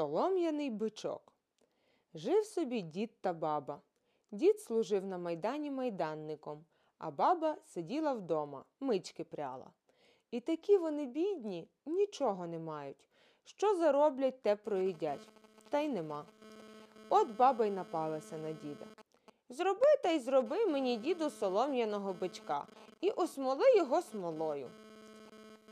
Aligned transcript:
Солом'яний 0.00 0.70
бичок. 0.70 1.32
Жив 2.14 2.44
собі 2.44 2.80
дід 2.80 3.10
та 3.20 3.32
баба. 3.32 3.80
Дід 4.30 4.60
служив 4.60 5.06
на 5.06 5.18
майдані 5.18 5.70
майданником, 5.70 6.64
а 6.98 7.10
баба 7.10 7.56
сиділа 7.66 8.12
вдома, 8.12 8.64
мички 8.80 9.24
пряла. 9.24 9.70
І 10.30 10.40
такі 10.40 10.78
вони 10.78 11.06
бідні, 11.06 11.68
нічого 11.86 12.46
не 12.46 12.58
мають. 12.58 13.08
Що 13.44 13.76
зароблять, 13.76 14.42
те 14.42 14.56
проїдять, 14.56 15.28
та 15.68 15.80
й 15.80 15.88
нема. 15.88 16.24
От 17.08 17.36
баба 17.36 17.66
й 17.66 17.70
напалася 17.70 18.38
на 18.38 18.52
діда. 18.52 18.86
Зроби 19.48 19.96
та 20.02 20.10
й 20.10 20.20
зроби 20.20 20.66
мені, 20.66 20.96
діду, 20.96 21.30
солом'яного 21.30 22.12
бичка 22.12 22.66
і 23.00 23.10
осмоли 23.10 23.76
його 23.76 24.02
смолою. 24.02 24.70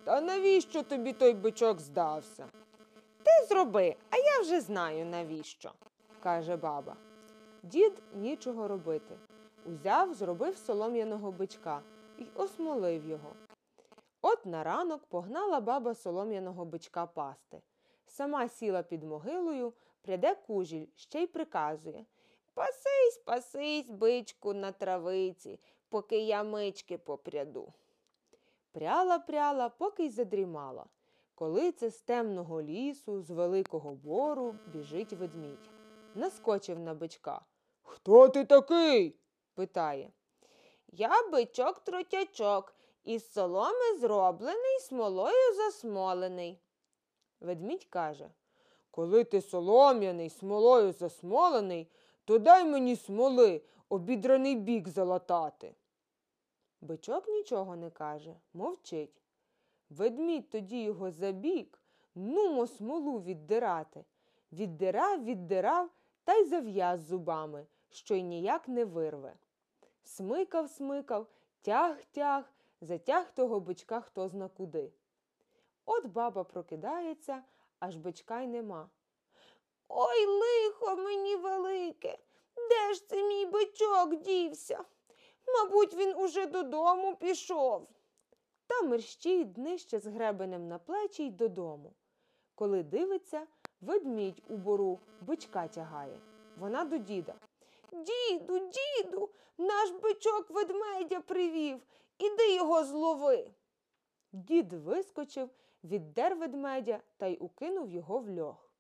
Та 0.05 0.21
навіщо 0.21 0.83
тобі 0.83 1.13
той 1.13 1.35
бичок 1.35 1.81
здався? 1.81 2.49
Ти 3.23 3.47
зроби, 3.49 3.97
а 4.11 4.17
я 4.17 4.41
вже 4.41 4.61
знаю 4.61 5.07
навіщо, 5.07 5.73
каже 6.23 6.57
баба. 6.57 6.97
Дід 7.63 8.03
нічого 8.15 8.69
робити. 8.69 9.19
Узяв, 9.67 10.15
зробив 10.15 10.57
солом'яного 10.57 11.33
бичка 11.33 11.83
і 12.19 12.27
осмолив 12.35 13.07
його. 13.07 13.33
От 14.23 14.47
на 14.47 14.65
ранок 14.65 15.07
погнала 15.07 15.61
баба 15.61 15.95
солом'яного 15.95 16.65
бичка 16.65 17.07
пасти. 17.07 17.61
Сама 18.07 18.49
сіла 18.49 18.83
під 18.83 19.05
могилою, 19.05 19.73
пряде 20.03 20.35
кужіль, 20.35 20.87
ще 20.95 21.23
й 21.23 21.27
приказує 21.27 22.05
Пасись, 22.55 23.19
пасись, 23.25 23.91
бичку, 23.91 24.55
на 24.55 24.73
травиці, 24.73 25.61
поки 25.89 26.19
я 26.19 26.43
мички 26.43 26.99
попряду. 26.99 27.73
Пряла, 28.73 29.19
пряла, 29.19 29.69
поки 29.69 30.05
й 30.05 30.11
задрімала. 30.11 30.87
Коли 31.39 31.73
це 31.73 31.91
з 31.91 32.01
темного 32.01 32.63
лісу, 32.63 33.23
з 33.23 33.31
великого 33.31 33.95
бору 33.95 34.55
біжить 34.73 35.13
ведмідь. 35.13 35.71
Наскочив 36.15 36.79
на 36.79 36.95
бичка. 36.95 37.41
Хто 37.83 38.29
ти 38.29 38.45
такий? 38.45 39.21
питає. 39.55 40.13
Я 40.89 41.29
бичок 41.33 41.79
тротячок, 41.79 42.75
із 43.05 43.33
соломи 43.33 43.99
зроблений, 44.01 44.81
смолою 44.81 45.55
засмолений. 45.57 46.61
Ведмідь 47.41 47.85
каже 47.85 48.31
Коли 48.91 49.25
ти 49.25 49.41
солом'яний, 49.41 50.31
смолою 50.31 50.93
засмолений, 50.93 51.91
то 52.25 52.39
дай 52.39 52.65
мені 52.65 52.97
смоли, 52.97 53.63
обідраний 53.89 54.57
бік 54.57 54.89
залатати. 54.89 55.75
Бичок 56.81 57.29
нічого 57.29 57.77
не 57.77 57.91
каже, 57.91 58.35
мовчить. 58.53 59.18
Ведмідь 59.91 60.51
тоді 60.51 60.83
його 60.83 61.11
забік, 61.11 61.79
нумо 62.15 62.67
смолу 62.67 63.21
віддирати. 63.21 64.05
Віддирав, 64.53 65.25
віддирав 65.25 65.91
та 66.25 66.35
й 66.35 66.45
зав'яз 66.45 67.01
зубами, 67.01 67.67
що 67.91 68.15
й 68.15 68.23
ніяк 68.23 68.69
не 68.69 68.85
вирве. 68.85 69.35
Смикав, 70.03 70.71
смикав, 70.71 71.27
тяг, 71.63 72.05
тяг, 72.11 72.53
затяг 72.81 73.35
того 73.35 73.61
бичка 73.61 74.01
хто 74.01 74.29
зна 74.29 74.49
куди. 74.49 74.93
От 75.85 76.07
баба 76.07 76.45
прокидається, 76.45 77.43
аж 77.79 77.97
бичка 77.97 78.41
й 78.41 78.47
нема. 78.47 78.91
Ой, 79.89 80.27
лихо 80.27 80.97
мені 80.97 81.37
велике, 81.37 82.19
де 82.57 82.95
ж 82.95 83.09
це 83.09 83.23
мій 83.29 83.47
бичок 83.47 84.17
дівся? 84.17 84.85
Мабуть, 85.47 85.95
він 85.95 86.15
уже 86.17 86.47
додому 86.47 87.17
пішов. 87.17 87.89
Та 88.69 88.83
мерщій 88.83 89.45
днище 89.45 89.99
з 89.99 90.07
гребенем 90.07 90.69
на 90.69 90.79
плечі 90.79 91.27
й 91.27 91.31
додому. 91.31 91.93
Коли 92.55 92.83
дивиться, 92.83 93.47
ведмідь 93.81 94.43
у 94.49 94.57
бору 94.57 94.99
бичка 95.21 95.69
тягає. 95.69 96.21
Вона 96.59 96.85
до 96.85 96.99
діда. 96.99 97.35
Діду, 97.93 98.59
діду, 98.59 99.31
наш 99.59 99.91
бичок 99.91 100.51
ведмедя 100.51 101.21
привів. 101.21 101.81
Іди 102.19 102.55
його 102.55 102.85
злови. 102.85 103.51
Дід 104.33 104.73
вискочив, 104.73 105.51
віддер 105.85 106.37
ведмедя 106.37 107.01
та 107.17 107.27
й 107.27 107.39
укинув 107.41 107.91
його 107.91 108.19
в 108.19 108.31
льох. 108.31 108.73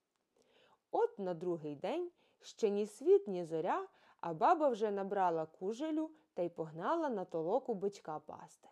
От 0.91 1.19
на 1.19 1.35
другий 1.35 1.75
день 1.75 2.11
ще 2.41 2.71
ні 2.71 2.87
світ, 2.87 3.29
ні 3.29 3.45
зоря, 3.45 3.89
а 4.21 4.35
баба 4.35 4.69
вже 4.69 4.91
набрала 4.91 5.47
кужелю 5.47 6.11
та 6.35 6.43
й 6.43 6.49
погнала 6.49 7.09
на 7.09 7.25
толоку 7.25 7.75
бичка 7.75 8.19
пасти. 8.19 8.69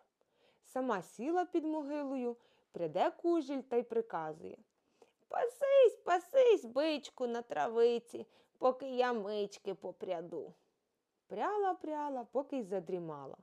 Сама 0.77 1.01
сіла 1.01 1.45
під 1.45 1.65
могилою, 1.65 2.37
пряде 2.71 3.11
кужель 3.11 3.61
та 3.61 3.75
й 3.75 3.83
приказує 3.83 4.57
Пасись, 5.27 5.97
пасись, 6.05 6.65
бичку, 6.65 7.27
на 7.27 7.41
травиці, 7.41 8.27
поки 8.57 8.89
я 8.89 9.13
мички 9.13 9.73
попряду. 9.73 10.53
Пряла, 11.27 11.73
пряла, 11.73 12.23
поки 12.31 12.57
й 12.57 12.63
задрімала. 12.63 13.37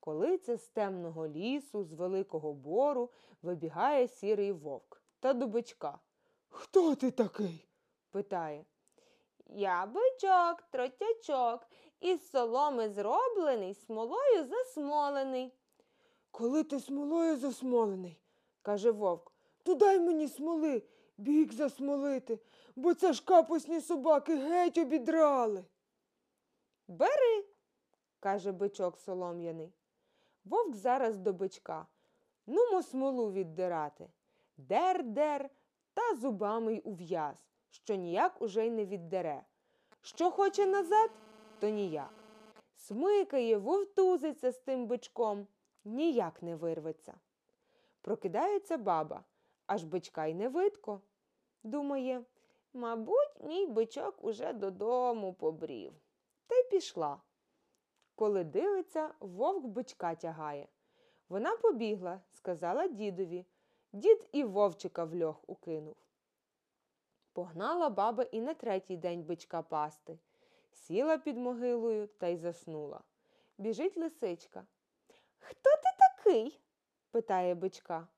Коли 0.00 0.38
це 0.38 0.56
з 0.56 0.68
темного 0.68 1.28
лісу, 1.28 1.84
з 1.84 1.92
великого 1.92 2.52
бору 2.52 3.10
вибігає 3.42 4.08
сірий 4.08 4.52
вовк 4.52 5.02
та 5.20 5.32
до 5.32 5.46
бичка. 5.46 5.98
Хто 6.48 6.94
ти 6.94 7.10
такий? 7.10 7.68
питає. 8.10 8.64
Я 9.46 9.86
бичок, 9.86 10.62
тротячок, 10.70 11.66
із 12.00 12.30
соломи 12.30 12.88
зроблений, 12.88 13.74
смолою 13.74 14.46
засмолений. 14.48 15.52
Коли 16.32 16.64
ти 16.64 16.80
смолою 16.80 17.36
засмолений, 17.36 18.20
каже 18.62 18.90
вовк, 18.90 19.32
то 19.62 19.74
дай 19.74 20.00
мені 20.00 20.28
смоли, 20.28 20.82
бік 21.16 21.52
засмолити, 21.52 22.38
бо 22.76 22.94
це 22.94 23.12
ж 23.12 23.24
капусні 23.24 23.80
собаки 23.80 24.36
геть 24.36 24.78
обідрали. 24.78 25.64
Бери, 26.88 27.44
каже 28.20 28.52
бичок 28.52 28.98
солом'яний. 28.98 29.72
Вовк 30.44 30.74
зараз 30.74 31.18
до 31.18 31.32
бичка. 31.32 31.86
Нумо 32.46 32.82
смолу 32.82 33.32
віддирати. 33.32 34.08
Дер-дер 34.56 35.50
та 35.94 36.14
зубами 36.20 36.74
й 36.74 36.82
ув'яз, 36.84 37.36
що 37.70 37.94
ніяк 37.94 38.42
уже 38.42 38.66
й 38.66 38.70
не 38.70 38.84
віддере. 38.84 39.42
Що 40.02 40.30
хоче 40.30 40.66
назад, 40.66 41.10
то 41.60 41.68
ніяк. 41.68 42.14
Смикає, 42.76 43.58
вовтузиться 43.58 44.52
з 44.52 44.58
тим 44.58 44.86
бичком, 44.86 45.46
ніяк 45.84 46.42
не 46.42 46.56
вирветься. 46.56 47.14
Прокидається 48.00 48.76
баба, 48.78 49.24
аж 49.66 49.84
бичка 49.84 50.26
й 50.26 50.34
не 50.34 50.48
видко. 50.48 51.00
Думає, 51.62 52.24
мабуть, 52.72 53.40
мій 53.40 53.66
бичок 53.66 54.24
уже 54.24 54.52
додому 54.52 55.34
побрів. 55.34 55.92
Та 56.46 56.54
й 56.54 56.70
пішла. 56.70 57.20
Коли 58.14 58.44
дивиться, 58.44 59.14
вовк 59.20 59.66
бичка 59.66 60.14
тягає. 60.14 60.68
Вона 61.28 61.56
побігла, 61.56 62.20
сказала 62.32 62.88
дідові. 62.88 63.46
Дід 63.92 64.28
і 64.32 64.44
вовчика 64.44 65.04
в 65.04 65.16
льох 65.16 65.44
укинув. 65.46 65.96
Погнала 67.32 67.90
баба 67.90 68.22
і 68.22 68.40
на 68.40 68.54
третій 68.54 68.96
день 68.96 69.22
бичка 69.22 69.62
пасти. 69.62 70.18
Сіла 70.72 71.18
під 71.18 71.36
могилою 71.36 72.06
та 72.06 72.26
й 72.26 72.36
заснула. 72.36 73.00
Біжить 73.58 73.96
лисичка. 73.96 74.66
Хто 75.42 75.70
ти 75.70 75.88
такий? 75.98 76.60
питає 77.10 77.54
бичка. 77.54 78.08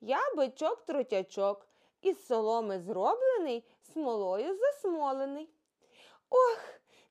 Я 0.00 0.34
бичок 0.36 0.84
тротячок, 0.86 1.68
із 2.02 2.26
соломи 2.26 2.80
зроблений, 2.80 3.64
смолою 3.92 4.56
засмолений. 4.56 5.50
Ох, 6.30 6.58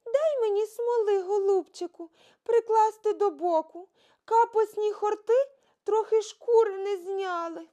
дай 0.06 0.42
мені 0.42 0.66
смоли, 0.66 1.22
голубчику, 1.22 2.10
прикласти 2.44 3.14
до 3.14 3.30
боку. 3.30 3.88
Капосні 4.26 4.92
хорти 4.92 5.34
трохи 5.84 6.22
шкури 6.22 6.78
не 6.78 6.98
зняли. 6.98 7.68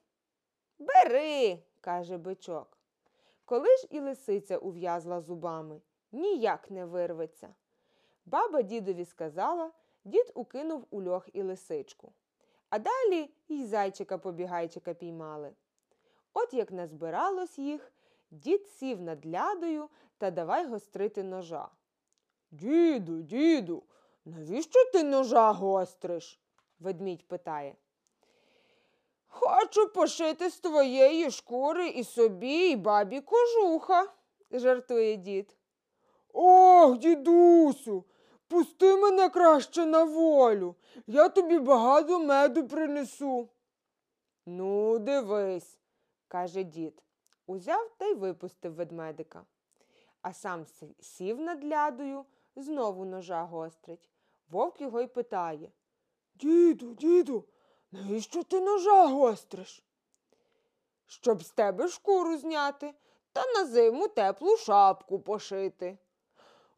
Бери, 0.78 1.62
каже 1.80 2.16
бичок. 2.16 2.78
Коли 3.44 3.76
ж 3.76 3.86
і 3.90 4.00
лисиця 4.00 4.58
ув'язла 4.58 5.20
зубами, 5.20 5.80
ніяк 6.12 6.70
не 6.70 6.84
вирветься. 6.84 7.54
Баба 8.26 8.62
дідові 8.62 9.04
сказала, 9.04 9.70
дід 10.04 10.32
укинув 10.34 10.86
у 10.90 11.02
льох 11.02 11.28
і 11.32 11.42
лисичку. 11.42 12.12
А 12.70 12.78
далі 12.78 13.30
й 13.48 13.64
зайчика 13.64 14.18
побігайчика 14.18 14.94
піймали. 14.94 15.52
От 16.34 16.54
як 16.54 16.70
назбиралось 16.72 17.58
їх, 17.58 17.92
дід 18.30 18.68
сів 18.68 19.00
над 19.00 19.26
лядою 19.26 19.88
та 20.18 20.30
давай 20.30 20.66
гострити 20.66 21.22
ножа. 21.22 21.68
Діду, 22.50 23.22
діду, 23.22 23.82
навіщо 24.24 24.90
ти 24.92 25.02
ножа 25.02 25.52
гостриш? 25.52 26.40
ведмідь 26.80 27.28
питає. 27.28 27.76
Хочу 29.28 29.88
пошити 29.88 30.50
з 30.50 30.60
твоєї 30.60 31.30
шкури 31.30 31.88
і 31.88 32.04
собі, 32.04 32.70
і 32.70 32.76
бабі 32.76 33.20
кожуха, 33.20 34.12
жартує 34.50 35.16
дід. 35.16 35.56
Ох, 36.32 36.98
дідусю, 36.98 38.04
пусти 38.48 38.96
мене 38.96 39.28
краще 39.28 39.86
на 39.86 40.04
волю. 40.04 40.74
Я 41.06 41.28
тобі 41.28 41.58
багато 41.58 42.18
меду 42.18 42.68
принесу. 42.68 43.48
Ну, 44.46 44.98
дивись, 44.98 45.78
каже 46.28 46.62
дід. 46.62 47.02
узяв 47.46 47.90
та 47.98 48.06
й 48.06 48.14
випустив 48.14 48.74
ведмедика. 48.74 49.44
А 50.22 50.32
сам 50.32 50.66
сів 51.00 51.40
над 51.40 51.64
лядою, 51.64 52.24
знову 52.56 53.04
ножа 53.04 53.42
гострить. 53.42 54.10
Вовк 54.50 54.80
його 54.80 55.00
й 55.00 55.06
питає. 55.06 55.70
Діду, 56.34 56.94
діду, 56.94 57.44
навіщо 57.92 58.42
ти 58.42 58.60
ножа 58.60 59.06
гостриш? 59.06 59.84
Щоб 61.06 61.42
з 61.42 61.50
тебе 61.50 61.88
шкуру 61.88 62.36
зняти 62.36 62.94
та 63.32 63.44
на 63.54 63.66
зиму 63.66 64.08
теплу 64.08 64.56
шапку 64.56 65.18
пошити. 65.18 65.98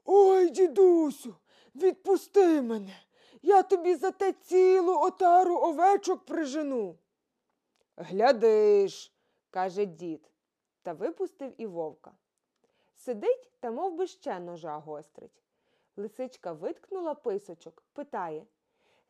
Ой, 0.05 0.51
дідусю, 0.51 1.35
відпусти 1.75 2.63
мене. 2.63 2.97
Я 3.43 3.63
тобі 3.63 3.95
за 3.95 4.11
те 4.11 4.33
цілу 4.33 5.01
отару 5.01 5.57
овечок 5.57 6.25
прижену. 6.25 6.99
Глядиш, 7.97 9.13
каже 9.51 9.85
дід, 9.85 10.31
та 10.83 10.93
випустив 10.93 11.55
і 11.59 11.67
вовка. 11.67 12.13
Сидить 12.95 13.51
та 13.61 13.71
мов 13.71 13.95
би 13.95 14.07
ще 14.07 14.41
ножа 14.41 14.79
гострить. 14.79 15.43
Лисичка 15.97 16.53
виткнула 16.53 17.15
писочок, 17.15 17.83
питає 17.93 18.47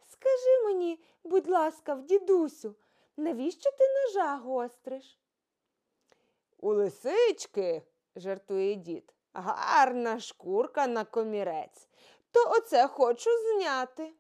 Скажи 0.07 0.65
мені, 0.65 1.01
будь 1.25 1.49
ласка, 1.49 1.95
в 1.95 2.03
дідусю, 2.03 2.75
навіщо 3.17 3.71
ти 3.71 3.85
ножа 3.95 4.37
гостриш? 4.37 5.19
У 6.59 6.73
лисички, 6.73 7.83
жартує 8.17 8.75
дід, 8.75 9.15
гарна 9.33 10.21
шкурка 10.21 10.87
на 10.87 11.05
комірець. 11.05 11.89
То 12.33 12.51
оце 12.51 12.89
хочу 12.89 13.31
зняти. 13.39 14.15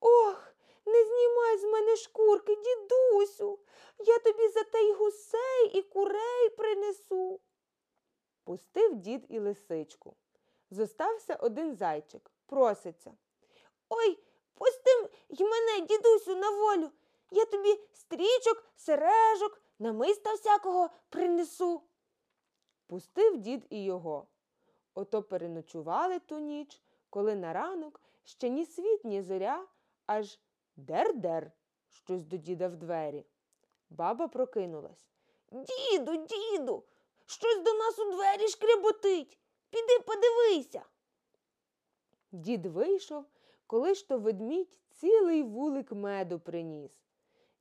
Ох, 0.00 0.54
не 0.86 1.04
знімай 1.04 1.58
з 1.58 1.64
мене 1.64 1.96
шкурки, 1.96 2.56
дідусю. 2.56 3.58
Я 3.98 4.18
тобі 4.18 4.48
за 4.48 4.64
те 4.64 4.80
й 4.82 4.92
гусей 4.92 5.70
і 5.74 5.82
курей 5.82 6.48
принесу. 6.56 7.40
Пустив 8.44 8.96
дід 8.96 9.26
і 9.28 9.38
лисичку. 9.38 10.16
Зостався 10.70 11.34
один 11.34 11.76
зайчик, 11.76 12.30
проситься. 12.46 13.12
Ой, 13.88 14.18
пусти 14.54 14.90
й 15.28 15.44
мене, 15.44 15.86
дідусю, 15.86 16.36
на 16.36 16.50
волю. 16.50 16.90
Я 17.30 17.44
тобі 17.44 17.80
стрічок, 17.92 18.64
сережок, 18.76 19.62
намиста 19.78 20.34
всякого 20.34 20.90
принесу. 21.08 21.82
Пустив 22.86 23.36
дід 23.36 23.66
і 23.70 23.84
його. 23.84 24.26
Ото 24.94 25.22
переночували 25.22 26.18
ту 26.18 26.38
ніч, 26.38 26.82
коли 27.10 27.34
на 27.34 27.52
ранок 27.52 28.00
ще 28.24 28.48
ні 28.48 28.66
світ, 28.66 29.04
ні 29.04 29.22
зоря, 29.22 29.66
аж 30.06 30.38
дер-дер 30.76 31.50
щось 31.88 32.24
до 32.24 32.36
діда 32.36 32.68
в 32.68 32.76
двері. 32.76 33.26
Баба 33.90 34.28
прокинулась. 34.28 35.10
Діду, 35.52 36.26
діду, 36.26 36.84
щось 37.26 37.62
до 37.62 37.72
нас 37.72 37.98
у 37.98 38.12
двері 38.12 38.48
шкряботить. 38.48 39.38
Піди 39.70 39.98
подивися. 40.06 40.82
Дід 42.32 42.66
вийшов, 42.66 43.24
коли 43.66 43.94
ж 43.94 44.08
то 44.08 44.18
ведмідь 44.18 44.78
цілий 44.90 45.42
вулик 45.42 45.92
меду 45.92 46.40
приніс. 46.40 46.92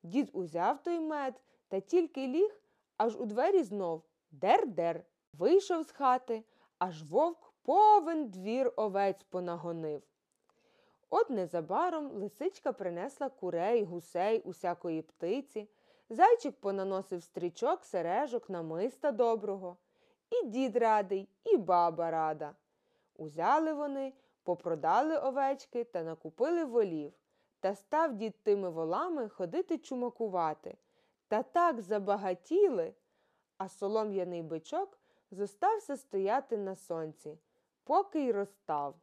Дід 0.04 0.30
узяв 0.34 0.84
той 0.84 1.00
мед 1.00 1.42
та 1.68 1.80
тільки 1.80 2.28
ліг, 2.28 2.62
аж 2.98 3.16
у 3.16 3.26
двері 3.26 3.64
знов 3.64 4.04
дер-дер. 4.32 5.06
Вийшов 5.34 5.84
з 5.84 5.92
хати, 5.92 6.44
аж 6.78 7.04
вовк 7.04 7.49
повен 7.70 8.30
двір 8.30 8.74
овець 8.76 9.24
понагонив. 9.24 10.02
От 11.10 11.30
незабаром 11.30 12.12
лисичка 12.12 12.74
принесла 12.74 13.30
курей, 13.30 13.84
гусей, 13.84 14.42
усякої 14.42 15.02
птиці, 15.02 15.70
зайчик 16.10 16.56
понаносив 16.60 17.24
стрічок, 17.24 17.86
сережок, 17.86 18.50
намиста 18.50 19.12
доброго. 19.12 19.78
І 20.30 20.46
дід 20.46 20.76
радий, 20.76 21.30
і 21.44 21.58
баба 21.58 22.12
рада. 22.12 22.56
Узяли 23.16 23.74
вони, 23.74 24.14
попродали 24.44 25.18
овечки 25.18 25.84
та 25.84 26.04
накупили 26.04 26.66
волів. 26.66 27.14
Та 27.60 27.76
став 27.76 28.16
дід 28.16 28.44
тими 28.44 28.70
волами 28.70 29.30
ходити 29.30 29.78
чумакувати. 29.78 30.78
Та 31.28 31.44
так 31.44 31.82
забагатіли, 31.82 32.94
а 33.58 33.70
солом'яний 33.70 34.42
бичок 34.42 35.00
зостався 35.32 35.98
стояти 35.98 36.58
на 36.58 36.76
сонці, 36.76 37.38
поки 37.90 38.20
й 38.26 38.32
розстав. 38.32 38.96